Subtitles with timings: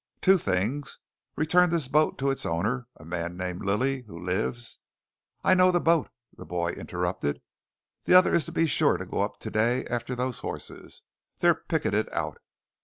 [0.19, 0.97] "Two things:
[1.35, 4.79] return this boat to its owner a man named Lilly who lives"
[5.43, 7.39] "I know the boat," the boy interrupted.
[8.05, 11.03] "The other is to be sure to go up to day after those horses.
[11.37, 12.39] They're picketed out."